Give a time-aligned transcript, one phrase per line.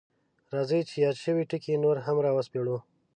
[0.55, 2.77] راځئ چې یاد شوي ټکي نور هم راوسپړو: